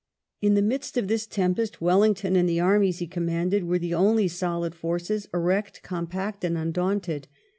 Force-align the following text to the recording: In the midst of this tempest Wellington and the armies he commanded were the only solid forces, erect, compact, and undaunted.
In 0.41 0.55
the 0.55 0.63
midst 0.63 0.97
of 0.97 1.07
this 1.07 1.27
tempest 1.27 1.79
Wellington 1.79 2.35
and 2.35 2.49
the 2.49 2.59
armies 2.59 2.97
he 2.97 3.05
commanded 3.05 3.65
were 3.65 3.77
the 3.77 3.93
only 3.93 4.27
solid 4.27 4.73
forces, 4.73 5.27
erect, 5.31 5.83
compact, 5.83 6.43
and 6.43 6.57
undaunted. 6.57 7.27